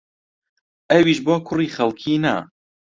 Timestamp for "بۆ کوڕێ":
1.25-1.67